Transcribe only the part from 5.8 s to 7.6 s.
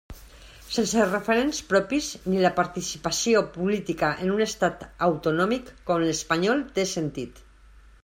com l'espanyol té sentit.